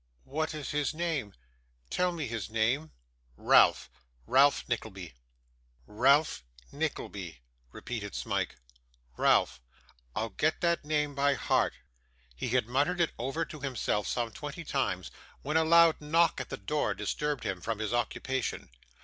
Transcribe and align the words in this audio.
'What 0.23 0.55
is 0.55 0.71
his 0.71 0.95
name? 0.95 1.35
Tell 1.91 2.11
me 2.11 2.25
his 2.25 2.49
name.' 2.49 2.89
'Ralph 3.37 3.87
Ralph 4.25 4.67
Nickleby.' 4.67 5.13
'Ralph 5.85 6.43
Nickleby,' 6.71 7.37
repeated 7.71 8.15
Smike. 8.15 8.55
'Ralph. 9.15 9.61
I'll 10.15 10.29
get 10.29 10.59
that 10.61 10.83
name 10.83 11.13
by 11.13 11.35
heart.' 11.35 11.75
He 12.35 12.49
had 12.49 12.65
muttered 12.67 12.99
it 12.99 13.11
over 13.19 13.45
to 13.45 13.59
himself 13.59 14.07
some 14.07 14.31
twenty 14.31 14.63
times, 14.63 15.11
when 15.43 15.55
a 15.55 15.63
loud 15.63 16.01
knock 16.01 16.41
at 16.41 16.49
the 16.49 16.57
door 16.57 16.95
disturbed 16.95 17.43
him 17.43 17.61
from 17.61 17.77
his 17.77 17.93
occupation. 17.93 18.71